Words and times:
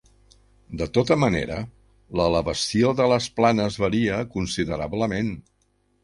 De 0.81 0.85
tota 0.97 1.17
manera, 1.23 1.57
l'elevació 2.19 2.93
de 3.01 3.07
les 3.11 3.27
planes 3.41 3.77
varia 3.83 4.17
considerablement. 4.37 5.31